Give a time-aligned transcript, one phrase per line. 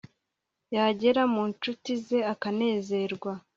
[0.75, 3.31] yagera mu ncuti ze akanezerwa